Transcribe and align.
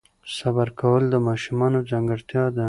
صبر 0.37 0.67
کول 0.79 1.03
د 1.09 1.15
ماشومانو 1.27 1.79
ځانګړتیا 1.89 2.43
ده. 2.55 2.59